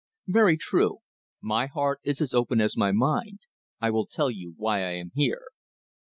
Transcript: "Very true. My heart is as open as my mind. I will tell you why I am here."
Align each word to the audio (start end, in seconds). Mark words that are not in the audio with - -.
"Very 0.25 0.57
true. 0.57 0.97
My 1.41 1.67
heart 1.67 1.99
is 2.01 2.21
as 2.21 2.33
open 2.33 2.59
as 2.59 2.75
my 2.75 2.91
mind. 2.91 3.41
I 3.79 3.91
will 3.91 4.07
tell 4.07 4.31
you 4.31 4.55
why 4.57 4.79
I 4.83 4.93
am 4.93 5.11
here." 5.13 5.49